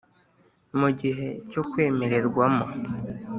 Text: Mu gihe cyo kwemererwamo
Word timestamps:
Mu 0.79 0.89
gihe 0.99 1.27
cyo 1.51 1.61
kwemererwamo 1.69 2.65